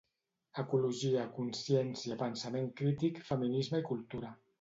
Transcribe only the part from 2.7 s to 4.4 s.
crític, feminisme i cultura.